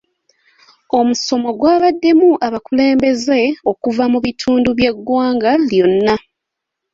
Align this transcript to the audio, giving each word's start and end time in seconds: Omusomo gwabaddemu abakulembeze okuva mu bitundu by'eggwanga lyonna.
Omusomo 0.99 1.49
gwabaddemu 1.59 2.29
abakulembeze 2.47 3.39
okuva 3.71 4.03
mu 4.11 4.19
bitundu 4.25 4.69
by'eggwanga 4.77 5.51
lyonna. 5.69 6.15